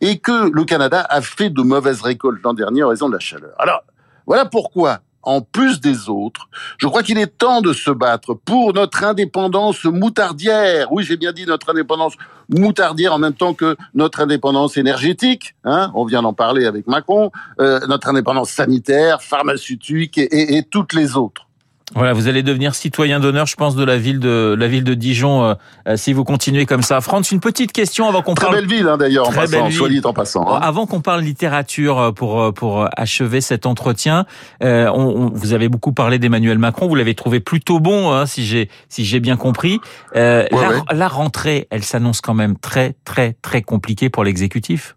et 0.00 0.18
que 0.18 0.48
le 0.48 0.64
Canada 0.64 1.04
a 1.10 1.22
fait 1.22 1.50
de 1.50 1.60
mauvaises 1.62 2.02
récoltes 2.02 2.38
l'an 2.44 2.54
dernier 2.54 2.84
en 2.84 2.90
raison 2.90 3.08
de 3.08 3.14
la 3.14 3.18
chaleur. 3.18 3.50
Alors, 3.58 3.82
voilà 4.28 4.44
pourquoi 4.44 5.00
en 5.24 5.40
plus 5.40 5.80
des 5.80 6.08
autres, 6.08 6.48
je 6.78 6.86
crois 6.86 7.02
qu'il 7.02 7.18
est 7.18 7.36
temps 7.36 7.62
de 7.62 7.72
se 7.72 7.90
battre 7.90 8.34
pour 8.34 8.72
notre 8.74 9.02
indépendance 9.02 9.82
moutardière. 9.82 10.92
Oui, 10.92 11.02
j'ai 11.02 11.16
bien 11.16 11.32
dit 11.32 11.46
notre 11.46 11.70
indépendance 11.70 12.14
moutardière 12.48 13.12
en 13.12 13.18
même 13.18 13.34
temps 13.34 13.54
que 13.54 13.76
notre 13.92 14.20
indépendance 14.20 14.76
énergétique. 14.76 15.56
Hein, 15.64 15.90
on 15.96 16.04
vient 16.04 16.22
d'en 16.22 16.32
parler 16.32 16.64
avec 16.64 16.86
Macron. 16.86 17.32
Euh, 17.58 17.80
notre 17.88 18.06
indépendance 18.06 18.50
sanitaire, 18.50 19.20
pharmaceutique 19.20 20.16
et 20.16 20.62
toutes 20.70 20.92
les 20.92 21.16
autres. 21.16 21.48
Voilà, 21.94 22.12
vous 22.12 22.26
allez 22.26 22.42
devenir 22.42 22.74
citoyen 22.74 23.20
d'honneur, 23.20 23.46
je 23.46 23.54
pense, 23.54 23.76
de 23.76 23.84
la 23.84 23.96
ville 23.96 24.18
de 24.18 24.56
la 24.58 24.66
ville 24.66 24.84
de 24.84 24.94
Dijon 24.94 25.44
euh, 25.44 25.54
euh, 25.88 25.96
si 25.96 26.12
vous 26.12 26.24
continuez 26.24 26.66
comme 26.66 26.82
ça. 26.82 27.00
France, 27.00 27.30
une 27.30 27.40
petite 27.40 27.72
question 27.72 28.08
avant 28.08 28.22
qu'on 28.22 28.34
parle. 28.34 28.52
Très 28.52 28.60
belle 28.62 28.70
ville 28.70 28.88
hein, 28.88 28.96
d'ailleurs, 28.96 29.28
en 29.28 29.32
passant, 29.32 29.70
soit 29.70 29.88
dit 29.88 30.00
en 30.04 30.12
passant. 30.12 30.48
Hein. 30.48 30.58
Avant 30.60 30.86
qu'on 30.86 31.00
parle 31.00 31.22
littérature 31.22 31.98
euh, 31.98 32.12
pour 32.12 32.52
pour 32.52 32.88
achever 32.96 33.40
cet 33.40 33.66
entretien, 33.66 34.26
on, 34.60 35.30
vous 35.32 35.52
avez 35.52 35.68
beaucoup 35.68 35.92
parlé 35.92 36.18
d'Emmanuel 36.18 36.58
Macron. 36.58 36.88
Vous 36.88 36.96
l'avez 36.96 37.14
trouvé 37.14 37.40
plutôt 37.40 37.78
bon, 37.78 38.12
hein, 38.12 38.26
si 38.26 38.44
j'ai 38.44 38.68
si 38.88 39.04
j'ai 39.04 39.20
bien 39.20 39.36
compris. 39.36 39.80
la, 40.14 40.46
la 40.92 41.08
rentrée, 41.08 41.68
elle 41.70 41.84
s'annonce 41.84 42.20
quand 42.20 42.34
même 42.34 42.56
très 42.58 42.94
très 43.04 43.34
très 43.40 43.62
compliquée 43.62 44.08
pour 44.08 44.24
l'exécutif. 44.24 44.96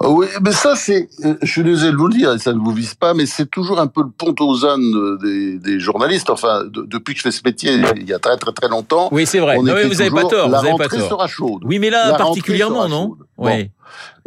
Ah 0.00 0.10
oui, 0.10 0.26
mais 0.44 0.52
ça, 0.52 0.76
c'est, 0.76 1.08
euh, 1.24 1.34
je 1.42 1.50
suis 1.50 1.64
désolé 1.64 1.92
de 1.92 1.96
vous 1.96 2.06
le 2.06 2.14
dire, 2.14 2.32
et 2.32 2.38
ça 2.38 2.52
ne 2.52 2.58
vous 2.58 2.72
vise 2.72 2.94
pas, 2.94 3.14
mais 3.14 3.26
c'est 3.26 3.46
toujours 3.46 3.80
un 3.80 3.88
peu 3.88 4.02
le 4.02 4.10
pont 4.10 4.34
aux 4.40 4.64
ânes 4.64 5.18
des, 5.22 5.58
des 5.58 5.80
journalistes. 5.80 6.30
Enfin, 6.30 6.62
depuis 6.64 7.14
que 7.14 7.18
je 7.18 7.24
fais 7.24 7.30
ce 7.32 7.42
métier, 7.44 7.72
il 7.96 8.08
y 8.08 8.12
a 8.12 8.18
très 8.18 8.36
très 8.36 8.52
très 8.52 8.68
longtemps. 8.68 9.08
Oui, 9.10 9.26
c'est 9.26 9.40
vrai. 9.40 9.56
Non, 9.56 9.64
mais 9.74 9.84
vous 9.84 9.94
n'avez 9.94 10.10
pas 10.10 10.24
tort. 10.24 10.48
La 10.48 10.60
vous 10.60 10.66
avez 10.66 10.76
pas 10.76 10.88
tort. 10.88 11.08
sera 11.08 11.26
chaude. 11.26 11.62
Oui, 11.64 11.78
mais 11.78 11.90
là, 11.90 12.14
particulièrement, 12.14 12.88
non 12.88 13.16
Oui. 13.38 13.70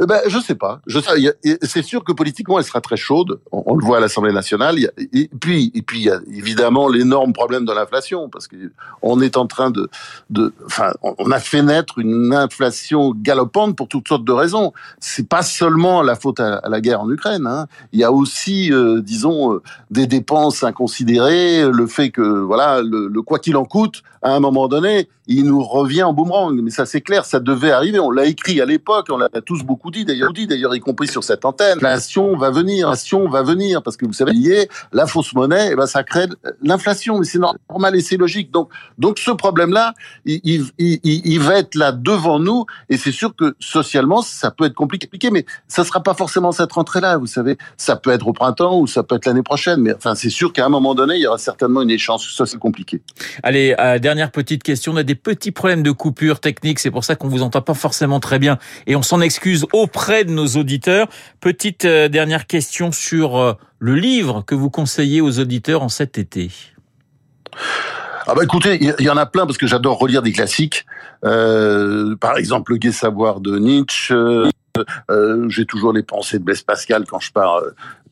Eh 0.01 0.06
ben, 0.06 0.20
je 0.27 0.39
sais 0.39 0.56
pas. 0.56 0.82
Je 0.88 1.00
sais, 1.00 1.58
c'est 1.62 1.84
sûr 1.84 2.03
que 2.03 2.12
politiquement, 2.12 2.58
elle 2.58 2.65
sera 2.65 2.82
très 2.82 2.98
chaude. 2.98 3.39
On, 3.51 3.75
le 3.75 3.86
voit 3.86 3.98
à 3.98 4.00
l'Assemblée 4.00 4.34
nationale. 4.34 4.77
et 4.80 5.30
puis, 5.39 5.72
et 5.75 5.82
puis, 5.82 6.00
il 6.00 6.06
y 6.06 6.10
a 6.10 6.20
évidemment 6.34 6.88
l'énorme 6.88 7.34
problème 7.34 7.65
de 7.65 7.72
l'inflation, 7.72 8.30
parce 8.30 8.48
que 8.48 8.56
on 9.01 9.22
est 9.22 9.38
en 9.38 9.46
train 9.46 9.70
de, 9.70 9.89
de, 10.30 10.53
enfin, 10.65 10.94
on 11.03 11.32
a 11.32 11.39
fait 11.39 11.62
naître 11.62 12.00
une 12.00 12.34
inflation 12.34 13.13
galopante 13.15 13.75
pour 13.75 13.88
toutes 13.88 14.08
sortes 14.08 14.25
de 14.25 14.32
raisons. 14.32 14.74
C'est 15.00 15.27
pas 15.27 15.44
seulement 15.44 16.01
la 16.01 16.15
faute 16.15 16.39
à, 16.39 16.62
la 16.68 16.82
guerre 16.82 17.01
en 17.01 17.12
Ukraine. 17.12 17.46
Hein. 17.46 17.68
Il 17.91 18.00
y 18.00 18.03
a 18.03 18.12
aussi, 18.12 18.74
euh, 18.74 19.01
disons, 19.01 19.53
euh, 19.53 19.62
des 19.91 20.08
dépenses 20.08 20.63
inconsidérées, 20.63 21.70
le 21.72 21.86
fait 21.86 22.10
que, 22.10 22.22
voilà, 22.22 22.82
le, 22.82 23.08
le 23.08 23.22
quoi 23.22 23.39
qu'il 23.39 23.58
en 23.58 23.65
coûte, 23.65 24.01
à 24.21 24.35
un 24.35 24.39
moment 24.39 24.67
donné, 24.67 25.07
il 25.27 25.45
nous 25.45 25.63
revient 25.63 26.03
en 26.03 26.13
boomerang. 26.13 26.59
Mais 26.61 26.71
ça, 26.71 26.85
c'est 26.85 27.01
clair, 27.01 27.25
ça 27.25 27.39
devait 27.39 27.71
arriver. 27.71 27.99
On 27.99 28.11
l'a 28.11 28.25
écrit 28.25 28.61
à 28.61 28.65
l'époque, 28.65 29.07
on 29.09 29.17
l'a 29.17 29.29
tous 29.45 29.63
beaucoup 29.63 29.91
dit 29.91 30.05
d'ailleurs, 30.05 30.33
dit 30.33 30.47
d'ailleurs, 30.47 30.75
y 30.75 30.79
compris 30.79 31.07
sur 31.07 31.23
cette 31.23 31.45
antenne. 31.45 31.79
L'inflation 31.81 32.37
va 32.37 32.51
venir, 32.51 32.87
l'inflation 32.87 33.29
va 33.29 33.43
venir, 33.43 33.81
parce 33.81 33.97
que 33.97 34.05
vous 34.05 34.13
savez, 34.13 34.33
lié, 34.33 34.69
la 34.91 35.07
fausse 35.07 35.33
monnaie, 35.33 35.69
eh 35.71 35.75
ben, 35.75 35.87
ça 35.87 36.03
crée 36.03 36.27
l'inflation, 36.61 37.19
mais 37.19 37.25
c'est 37.25 37.39
normal 37.39 37.95
et 37.95 38.01
c'est 38.01 38.17
logique. 38.17 38.51
Donc, 38.51 38.69
donc 38.97 39.19
ce 39.19 39.31
problème-là, 39.31 39.93
il, 40.25 40.39
il, 40.43 40.65
il, 40.77 40.99
il, 41.03 41.39
va 41.39 41.59
être 41.59 41.75
là 41.75 41.91
devant 41.91 42.39
nous, 42.39 42.65
et 42.89 42.97
c'est 42.97 43.11
sûr 43.11 43.35
que 43.35 43.55
socialement, 43.59 44.21
ça 44.21 44.51
peut 44.51 44.65
être 44.65 44.73
compliqué, 44.73 45.31
mais 45.31 45.45
ça 45.67 45.83
sera 45.83 46.01
pas 46.01 46.13
forcément 46.13 46.51
cette 46.51 46.71
rentrée-là, 46.71 47.17
vous 47.17 47.27
savez. 47.27 47.57
Ça 47.77 47.95
peut 47.95 48.11
être 48.11 48.27
au 48.27 48.33
printemps 48.33 48.79
ou 48.79 48.87
ça 48.87 49.03
peut 49.03 49.15
être 49.15 49.25
l'année 49.25 49.43
prochaine, 49.43 49.81
mais 49.81 49.93
enfin, 49.93 50.15
c'est 50.15 50.29
sûr 50.29 50.53
qu'à 50.53 50.65
un 50.65 50.69
moment 50.69 50.95
donné, 50.95 51.15
il 51.15 51.21
y 51.21 51.27
aura 51.27 51.37
certainement 51.37 51.81
une 51.81 51.91
échéance 51.91 52.25
sociale 52.25 52.59
compliquée. 52.59 53.01
Allez, 53.43 53.75
euh, 53.79 53.99
dernière 54.12 54.32
petite 54.32 54.62
question. 54.62 54.91
On 54.91 54.98
a 54.98 55.03
des 55.03 55.15
petits 55.15 55.51
problèmes 55.51 55.84
de 55.84 55.91
coupure 55.91 56.41
technique, 56.41 56.80
c'est 56.80 56.91
pour 56.91 57.06
ça 57.06 57.15
qu'on 57.15 57.30
vous 57.30 57.44
entend 57.44 57.62
pas 57.62 57.74
forcément 57.74 58.20
très 58.20 58.39
bien, 58.39 58.58
et 58.86 58.98
on 58.98 59.01
s'en 59.01 59.22
excuse 59.22 59.65
auprès 59.72 60.25
de 60.25 60.32
nos 60.32 60.48
auditeurs. 60.48 61.08
Petite 61.39 61.86
euh, 61.86 62.10
dernière 62.10 62.46
question 62.46 62.91
sur 62.91 63.38
euh, 63.38 63.53
le 63.80 63.96
livre 63.96 64.44
que 64.46 64.53
vous 64.53 64.70
conseillez 64.70 65.22
aux 65.22 65.39
auditeurs 65.39 65.82
en 65.82 65.88
cet 65.88 66.18
été. 66.18 66.51
Ah 68.27 68.36
bah 68.36 68.44
écoutez, 68.44 68.80
il 69.00 69.06
y, 69.06 69.10
en 69.10 69.15
a 69.15 69.25
plein 69.25 69.46
parce 69.46 69.58
que 69.58 69.65
j'adore 69.65 69.98
relire 69.98 70.22
des 70.22 70.34
classiques. 70.34 70.86
Euh, 71.24 72.18
par 72.18 72.38
exemple, 72.38 72.74
Le 72.74 72.80
Gai 72.80 72.91
Savoir 72.91 73.39
de 73.39 73.58
Nietzsche. 73.60 74.13
Euh, 75.09 75.49
j'ai 75.49 75.65
toujours 75.65 75.93
les 75.93 76.03
pensées 76.03 76.39
de 76.39 76.43
Blaise 76.43 76.61
Pascal 76.61 77.05
quand 77.05 77.19
je 77.19 77.31
pars, 77.31 77.61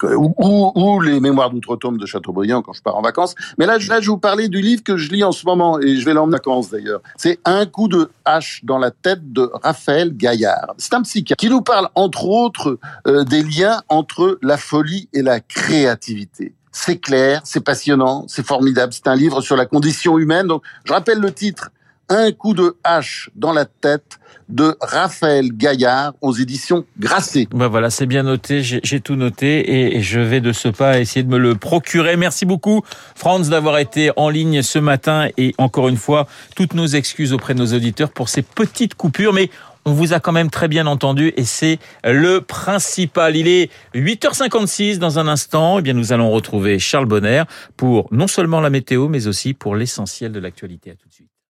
euh, 0.04 0.16
ou, 0.16 1.02
les 1.02 1.20
mémoires 1.20 1.50
d'outre-tombe 1.50 1.98
de 1.98 2.06
Chateaubriand 2.06 2.62
quand 2.62 2.74
je 2.74 2.82
pars 2.82 2.96
en 2.96 3.02
vacances. 3.02 3.36
Mais 3.58 3.66
là, 3.66 3.78
là, 3.88 4.02
je 4.02 4.10
vous 4.10 4.18
parler 4.18 4.50
du 4.50 4.62
livre 4.62 4.84
que 4.84 4.98
je 4.98 5.12
lis 5.12 5.24
en 5.24 5.32
ce 5.32 5.46
moment, 5.46 5.80
et 5.80 5.98
je 5.98 6.06
vais 6.06 6.14
l'emmener 6.14 6.36
en 6.36 6.40
vacances 6.40 6.70
d'ailleurs. 6.70 7.02
C'est 7.18 7.40
Un 7.46 7.66
coup 7.66 7.88
de 7.88 8.10
hache 8.26 8.62
dans 8.64 8.78
la 8.78 8.92
tête 8.92 9.32
de 9.34 9.50
Raphaël 9.64 10.16
Gaillard. 10.16 10.74
C'est 10.78 10.94
un 10.94 11.02
psychiatre 11.02 11.40
qui 11.40 11.50
nous 11.50 11.62
parle 11.62 11.90
entre 11.96 12.26
autres 12.26 12.80
euh, 13.08 13.24
des 13.24 13.44
liens 13.44 13.82
entre 13.90 14.38
la 14.42 14.58
folie 14.58 15.10
et 15.14 15.22
la 15.22 15.40
créativité. 15.40 16.54
C'est 16.72 17.00
clair, 17.00 17.42
c'est 17.44 17.64
passionnant, 17.64 18.26
c'est 18.28 18.46
formidable. 18.46 18.94
C'est 18.94 19.08
un 19.08 19.16
livre 19.16 19.42
sur 19.42 19.56
la 19.56 19.66
condition 19.66 20.18
humaine. 20.18 20.48
Donc, 20.48 20.64
je 20.86 20.94
rappelle 20.94 21.20
le 21.20 21.32
titre 21.32 21.72
Un 22.10 22.32
coup 22.32 22.54
de 22.54 22.76
hache 22.84 23.30
dans 23.36 23.54
la 23.54 23.66
tête 23.66 24.20
de 24.50 24.76
Raphaël 24.82 25.52
Gaillard 25.54 26.14
aux 26.22 26.34
éditions 26.34 26.84
Grasset. 27.00 27.48
Ben 27.52 27.68
voilà, 27.68 27.92
c'est 27.92 28.08
bien 28.08 28.24
noté, 28.24 28.64
j'ai 28.64 29.00
tout 29.00 29.16
noté 29.16 29.96
et 29.96 30.02
je 30.02 30.20
vais 30.20 30.42
de 30.42 30.52
ce 30.52 30.70
pas 30.70 31.00
essayer 31.00 31.22
de 31.22 31.30
me 31.30 31.38
le 31.38 31.54
procurer. 31.54 32.18
Merci 32.18 32.46
beaucoup 32.46 32.82
Franz 33.16 33.52
d'avoir 33.52 33.78
été 33.78 34.12
en 34.16 34.30
ligne 34.30 34.64
ce 34.64 34.80
matin 34.80 35.28
et 35.38 35.54
encore 35.60 35.88
une 35.88 35.98
fois, 35.98 36.28
toutes 36.56 36.74
nos 36.74 36.88
excuses 36.88 37.32
auprès 37.32 37.54
de 37.54 37.60
nos 37.60 37.74
auditeurs 37.74 38.12
pour 38.12 38.28
ces 38.28 38.42
petites 38.42 38.96
coupures, 38.96 39.34
mais 39.34 39.52
on 39.86 39.94
vous 39.94 40.14
a 40.14 40.20
quand 40.20 40.32
même 40.32 40.50
très 40.50 40.68
bien 40.68 40.88
entendu 40.88 41.32
et 41.38 41.46
c'est 41.46 41.80
le 42.04 42.42
principal. 42.42 43.36
Il 43.36 43.48
est 43.48 43.72
8h56 43.96 44.98
dans 44.98 45.20
un 45.20 45.28
instant. 45.28 45.80
Eh 45.80 45.82
bien, 45.82 45.94
nous 45.94 46.12
allons 46.12 46.30
retrouver 46.32 46.80
Charles 46.80 47.06
Bonner 47.06 47.44
pour 47.78 48.08
non 48.12 48.28
seulement 48.28 48.62
la 48.62 48.70
météo, 48.70 49.08
mais 49.08 49.28
aussi 49.28 49.54
pour 49.54 49.76
l'essentiel 49.76 50.32
de 50.32 50.40
l'actualité. 50.40 50.92
À 50.92 50.96
tout 50.96 51.08
de 51.08 51.14
suite. 51.14 51.29